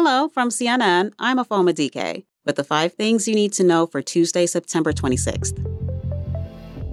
Hello, 0.00 0.28
from 0.28 0.48
CNN, 0.48 1.12
I'm 1.18 1.38
Afoma 1.38 1.74
DK 1.74 2.24
with 2.46 2.54
the 2.54 2.62
five 2.62 2.92
things 2.92 3.26
you 3.26 3.34
need 3.34 3.52
to 3.54 3.64
know 3.64 3.84
for 3.84 4.00
Tuesday, 4.00 4.46
September 4.46 4.92
26th. 4.92 5.58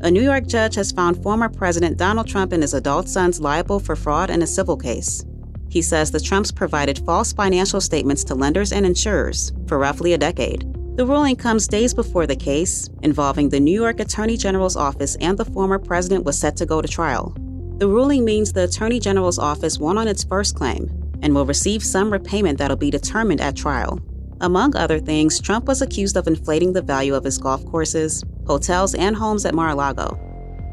A 0.01 0.09
New 0.09 0.23
York 0.23 0.47
judge 0.47 0.73
has 0.73 0.91
found 0.91 1.21
former 1.21 1.47
President 1.47 1.99
Donald 1.99 2.27
Trump 2.27 2.51
and 2.51 2.63
his 2.63 2.73
adult 2.73 3.07
sons 3.07 3.39
liable 3.39 3.79
for 3.79 3.95
fraud 3.95 4.31
in 4.31 4.41
a 4.41 4.47
civil 4.47 4.75
case. 4.75 5.23
He 5.69 5.83
says 5.83 6.09
the 6.09 6.19
Trumps 6.19 6.51
provided 6.51 6.97
false 7.05 7.31
financial 7.31 7.79
statements 7.79 8.23
to 8.23 8.33
lenders 8.33 8.71
and 8.71 8.87
insurers 8.87 9.53
for 9.67 9.77
roughly 9.77 10.13
a 10.13 10.17
decade. 10.17 10.61
The 10.97 11.05
ruling 11.05 11.35
comes 11.35 11.67
days 11.67 11.93
before 11.93 12.25
the 12.25 12.35
case, 12.35 12.89
involving 13.03 13.49
the 13.49 13.59
New 13.59 13.79
York 13.79 13.99
Attorney 13.99 14.35
General's 14.35 14.75
office 14.75 15.15
and 15.21 15.37
the 15.37 15.45
former 15.45 15.77
president, 15.77 16.25
was 16.25 16.39
set 16.39 16.57
to 16.57 16.65
go 16.65 16.81
to 16.81 16.87
trial. 16.87 17.35
The 17.77 17.87
ruling 17.87 18.25
means 18.25 18.51
the 18.51 18.63
Attorney 18.63 18.99
General's 18.99 19.37
office 19.37 19.77
won 19.77 19.99
on 19.99 20.07
its 20.07 20.23
first 20.23 20.55
claim 20.55 21.04
and 21.25 21.33
will 21.33 21.45
receive 21.45 21.83
some 21.83 22.13
repayment 22.13 22.59
that'll 22.59 22.77
be 22.77 22.91
determined 22.91 23.41
at 23.41 23.55
trial. 23.55 23.99
Among 24.41 24.75
other 24.75 24.99
things, 24.99 25.41
Trump 25.41 25.65
was 25.65 25.81
accused 25.81 26.17
of 26.17 26.27
inflating 26.27 26.71
the 26.71 26.83
value 26.83 27.15
of 27.15 27.23
his 27.23 27.39
golf 27.39 27.65
courses, 27.65 28.23
hotels, 28.45 28.93
and 28.93 29.15
homes 29.15 29.43
at 29.43 29.55
Mar 29.55 29.69
a 29.69 29.75
Lago. 29.75 30.19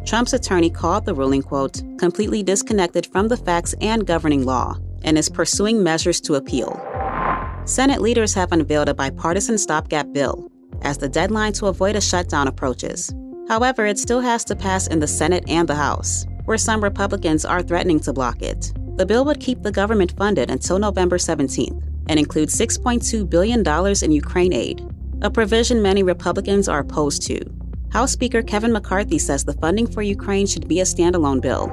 Trump's 0.05 0.35
attorney 0.35 0.69
called 0.69 1.07
the 1.07 1.15
ruling, 1.15 1.43
quote, 1.43 1.81
completely 1.97 2.43
disconnected 2.43 3.07
from 3.07 3.29
the 3.29 3.37
facts 3.37 3.75
and 3.81 4.07
governing 4.07 4.45
law, 4.45 4.77
and 5.05 5.17
is 5.17 5.31
pursuing 5.31 5.83
measures 5.83 6.21
to 6.21 6.35
appeal. 6.35 6.79
Senate 7.65 8.03
leaders 8.03 8.34
have 8.34 8.53
unveiled 8.53 8.91
a 8.91 8.95
bipartisan 8.95 9.57
stopgap 9.57 10.12
bill 10.12 10.51
as 10.83 10.98
the 10.98 11.09
deadline 11.09 11.55
to 11.55 11.67
avoid 11.67 11.97
a 11.97 12.01
shutdown 12.01 12.47
approaches. 12.47 13.15
However, 13.48 13.87
it 13.87 13.98
still 13.98 14.21
has 14.21 14.45
to 14.47 14.57
pass 14.57 14.87
in 14.87 14.98
the 14.98 15.07
Senate 15.07 15.45
and 15.48 15.67
the 15.67 15.77
House, 15.77 16.27
where 16.45 16.59
some 16.59 16.84
Republicans 16.84 17.47
are 17.47 17.62
threatening 17.62 18.01
to 18.01 18.12
block 18.12 18.43
it. 18.43 18.73
The 18.97 19.07
bill 19.07 19.25
would 19.25 19.41
keep 19.41 19.63
the 19.63 19.73
government 19.73 20.13
funded 20.19 20.51
until 20.51 20.79
November 20.79 21.17
17th 21.17 21.83
and 22.09 22.19
include 22.19 22.51
$6.2 22.51 23.29
billion 23.29 23.67
in 24.03 24.13
Ukraine 24.13 24.53
aid, 24.53 24.87
a 25.23 25.31
provision 25.31 25.81
many 25.81 26.03
Republicans 26.03 26.69
are 26.69 26.81
opposed 26.81 27.23
to. 27.29 27.41
House 27.91 28.12
Speaker 28.12 28.43
Kevin 28.43 28.73
McCarthy 28.73 29.19
says 29.19 29.45
the 29.45 29.55
funding 29.55 29.87
for 29.87 30.03
Ukraine 30.03 30.47
should 30.47 30.69
be 30.69 30.81
a 30.81 30.84
standalone 30.84 31.41
bill. 31.41 31.71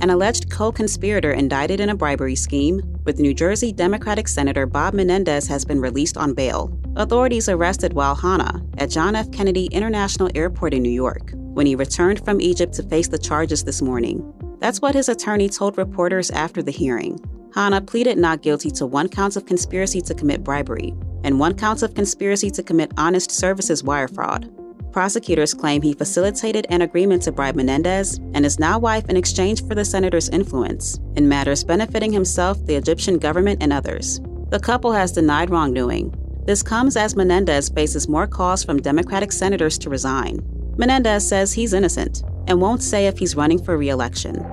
An 0.00 0.10
alleged 0.10 0.50
co 0.50 0.70
conspirator 0.70 1.32
indicted 1.32 1.80
in 1.80 1.88
a 1.88 1.94
bribery 1.94 2.34
scheme 2.36 2.80
with 3.04 3.18
New 3.18 3.32
Jersey 3.34 3.72
Democratic 3.72 4.28
Senator 4.28 4.66
Bob 4.66 4.94
Menendez 4.94 5.46
has 5.48 5.64
been 5.64 5.80
released 5.80 6.16
on 6.16 6.34
bail. 6.34 6.76
Authorities 6.96 7.48
arrested 7.48 7.94
Hana 7.94 8.62
at 8.78 8.90
John 8.90 9.16
F. 9.16 9.30
Kennedy 9.32 9.66
International 9.66 10.30
Airport 10.34 10.74
in 10.74 10.82
New 10.82 10.90
York 10.90 11.32
when 11.34 11.66
he 11.66 11.74
returned 11.74 12.24
from 12.24 12.40
Egypt 12.40 12.74
to 12.74 12.82
face 12.82 13.08
the 13.08 13.18
charges 13.18 13.64
this 13.64 13.80
morning. 13.80 14.22
That's 14.62 14.80
what 14.80 14.94
his 14.94 15.08
attorney 15.08 15.48
told 15.48 15.76
reporters 15.76 16.30
after 16.30 16.62
the 16.62 16.70
hearing. 16.70 17.18
Hana 17.52 17.80
pleaded 17.80 18.16
not 18.16 18.42
guilty 18.42 18.70
to 18.70 18.86
one 18.86 19.08
count 19.08 19.34
of 19.34 19.44
conspiracy 19.44 20.00
to 20.02 20.14
commit 20.14 20.44
bribery 20.44 20.94
and 21.24 21.40
one 21.40 21.56
count 21.56 21.82
of 21.82 21.94
conspiracy 21.94 22.48
to 22.52 22.62
commit 22.62 22.92
honest 22.96 23.32
services 23.32 23.82
wire 23.82 24.06
fraud. 24.06 24.48
Prosecutors 24.92 25.52
claim 25.52 25.82
he 25.82 25.94
facilitated 25.94 26.68
an 26.70 26.82
agreement 26.82 27.22
to 27.22 27.32
bribe 27.32 27.56
Menendez 27.56 28.18
and 28.34 28.44
his 28.44 28.60
now 28.60 28.78
wife 28.78 29.08
in 29.08 29.16
exchange 29.16 29.66
for 29.66 29.74
the 29.74 29.84
senator's 29.84 30.28
influence 30.28 31.00
in 31.16 31.28
matters 31.28 31.64
benefiting 31.64 32.12
himself, 32.12 32.64
the 32.64 32.76
Egyptian 32.76 33.18
government, 33.18 33.60
and 33.60 33.72
others. 33.72 34.20
The 34.50 34.60
couple 34.60 34.92
has 34.92 35.10
denied 35.10 35.50
wrongdoing. 35.50 36.14
This 36.46 36.62
comes 36.62 36.96
as 36.96 37.16
Menendez 37.16 37.68
faces 37.68 38.08
more 38.08 38.28
calls 38.28 38.62
from 38.62 38.80
Democratic 38.80 39.32
senators 39.32 39.76
to 39.78 39.90
resign. 39.90 40.51
Menendez 40.76 41.28
says 41.28 41.52
he's 41.52 41.74
innocent 41.74 42.22
and 42.46 42.60
won't 42.60 42.82
say 42.82 43.06
if 43.06 43.18
he's 43.18 43.36
running 43.36 43.62
for 43.62 43.76
re 43.76 43.90
election. 43.90 44.44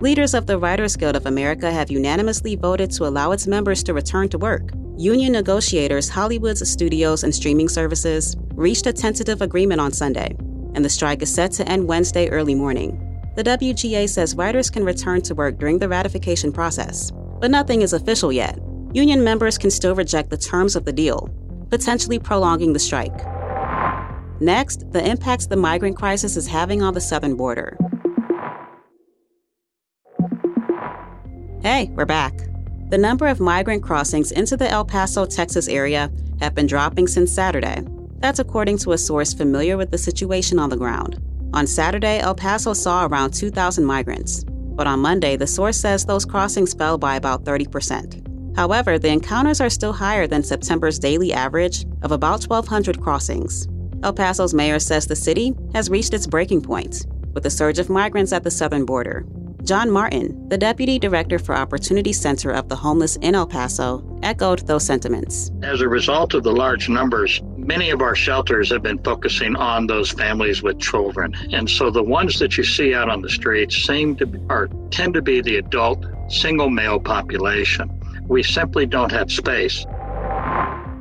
Leaders 0.00 0.34
of 0.34 0.46
the 0.46 0.58
Writers 0.58 0.96
Guild 0.96 1.16
of 1.16 1.26
America 1.26 1.70
have 1.70 1.90
unanimously 1.90 2.56
voted 2.56 2.90
to 2.90 3.06
allow 3.06 3.30
its 3.30 3.46
members 3.46 3.82
to 3.84 3.94
return 3.94 4.28
to 4.28 4.38
work. 4.38 4.70
Union 4.96 5.32
negotiators 5.32 6.08
Hollywood's 6.08 6.68
studios 6.68 7.24
and 7.24 7.34
streaming 7.34 7.68
services 7.68 8.36
reached 8.54 8.86
a 8.86 8.92
tentative 8.92 9.40
agreement 9.40 9.80
on 9.80 9.92
Sunday, 9.92 10.36
and 10.74 10.84
the 10.84 10.90
strike 10.90 11.22
is 11.22 11.32
set 11.32 11.52
to 11.52 11.68
end 11.68 11.86
Wednesday 11.86 12.28
early 12.28 12.54
morning. 12.54 13.00
The 13.36 13.44
WGA 13.44 14.08
says 14.08 14.34
writers 14.34 14.68
can 14.68 14.84
return 14.84 15.22
to 15.22 15.34
work 15.34 15.58
during 15.58 15.78
the 15.78 15.88
ratification 15.88 16.52
process, 16.52 17.12
but 17.40 17.50
nothing 17.50 17.82
is 17.82 17.92
official 17.92 18.32
yet. 18.32 18.58
Union 18.92 19.24
members 19.24 19.58
can 19.58 19.70
still 19.70 19.94
reject 19.94 20.30
the 20.30 20.36
terms 20.36 20.76
of 20.76 20.84
the 20.84 20.92
deal, 20.92 21.30
potentially 21.70 22.18
prolonging 22.18 22.72
the 22.72 22.78
strike. 22.78 23.33
Next, 24.44 24.92
the 24.92 25.02
impacts 25.02 25.46
the 25.46 25.56
migrant 25.56 25.96
crisis 25.96 26.36
is 26.36 26.46
having 26.46 26.82
on 26.82 26.92
the 26.92 27.00
southern 27.00 27.34
border. 27.34 27.78
Hey, 31.62 31.90
we're 31.94 32.04
back. 32.04 32.36
The 32.90 32.98
number 32.98 33.26
of 33.26 33.40
migrant 33.40 33.82
crossings 33.82 34.32
into 34.32 34.58
the 34.58 34.68
El 34.68 34.84
Paso, 34.84 35.24
Texas 35.24 35.66
area 35.66 36.12
have 36.40 36.54
been 36.54 36.66
dropping 36.66 37.06
since 37.06 37.32
Saturday. 37.32 37.86
That's 38.18 38.38
according 38.38 38.76
to 38.80 38.92
a 38.92 38.98
source 38.98 39.32
familiar 39.32 39.78
with 39.78 39.90
the 39.90 39.96
situation 39.96 40.58
on 40.58 40.68
the 40.68 40.76
ground. 40.76 41.22
On 41.54 41.66
Saturday, 41.66 42.18
El 42.18 42.34
Paso 42.34 42.74
saw 42.74 43.06
around 43.06 43.32
2,000 43.32 43.82
migrants, 43.82 44.44
but 44.44 44.86
on 44.86 45.00
Monday, 45.00 45.36
the 45.36 45.46
source 45.46 45.80
says 45.80 46.04
those 46.04 46.26
crossings 46.26 46.74
fell 46.74 46.98
by 46.98 47.16
about 47.16 47.44
30%. 47.44 48.56
However, 48.58 48.98
the 48.98 49.08
encounters 49.08 49.62
are 49.62 49.70
still 49.70 49.94
higher 49.94 50.26
than 50.26 50.42
September's 50.42 50.98
daily 50.98 51.32
average 51.32 51.86
of 52.02 52.12
about 52.12 52.44
1,200 52.44 53.00
crossings. 53.00 53.68
El 54.04 54.12
Paso's 54.12 54.52
mayor 54.52 54.78
says 54.78 55.06
the 55.06 55.16
city 55.16 55.54
has 55.72 55.88
reached 55.88 56.12
its 56.12 56.26
breaking 56.26 56.60
point 56.60 57.06
with 57.32 57.46
a 57.46 57.50
surge 57.50 57.78
of 57.78 57.88
migrants 57.88 58.34
at 58.34 58.44
the 58.44 58.50
southern 58.50 58.84
border. 58.84 59.24
John 59.62 59.90
Martin, 59.90 60.46
the 60.50 60.58
deputy 60.58 60.98
director 60.98 61.38
for 61.38 61.54
Opportunity 61.54 62.12
Center 62.12 62.50
of 62.50 62.68
the 62.68 62.76
Homeless 62.76 63.16
in 63.16 63.34
El 63.34 63.46
Paso, 63.46 64.04
echoed 64.22 64.66
those 64.66 64.84
sentiments. 64.84 65.50
As 65.62 65.80
a 65.80 65.88
result 65.88 66.34
of 66.34 66.42
the 66.42 66.52
large 66.52 66.90
numbers, 66.90 67.40
many 67.56 67.88
of 67.88 68.02
our 68.02 68.14
shelters 68.14 68.70
have 68.70 68.82
been 68.82 69.02
focusing 69.02 69.56
on 69.56 69.86
those 69.86 70.10
families 70.10 70.62
with 70.62 70.78
children. 70.78 71.34
And 71.50 71.68
so 71.68 71.90
the 71.90 72.02
ones 72.02 72.38
that 72.40 72.58
you 72.58 72.62
see 72.62 72.94
out 72.94 73.08
on 73.08 73.22
the 73.22 73.30
streets 73.30 73.74
seem 73.86 74.16
to 74.16 74.28
or 74.50 74.68
tend 74.90 75.14
to 75.14 75.22
be 75.22 75.40
the 75.40 75.56
adult 75.56 76.04
single 76.28 76.68
male 76.68 77.00
population. 77.00 77.90
We 78.28 78.42
simply 78.42 78.84
don't 78.84 79.12
have 79.12 79.32
space. 79.32 79.86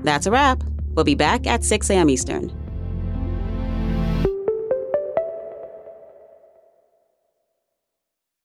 That's 0.03 0.25
a 0.25 0.31
wrap. 0.31 0.63
We'll 0.95 1.03
be 1.03 1.15
back 1.15 1.45
at 1.47 1.65
6 1.65 1.89
a.m. 1.89 2.09
Eastern. 2.09 2.62